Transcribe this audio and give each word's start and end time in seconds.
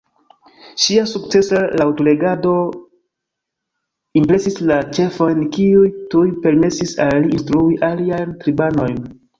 Ŝia 0.83 1.01
sukcesa 1.11 1.59
laŭtlegado 1.81 2.55
impresis 4.23 4.59
la 4.73 4.81
ĉefojn 4.99 5.47
kiuj 5.59 5.87
tuj 6.15 6.27
permesis 6.47 6.99
al 7.09 7.23
li 7.27 7.33
instrui 7.39 7.81
aliajn 7.93 8.39
tribanojn 8.45 9.03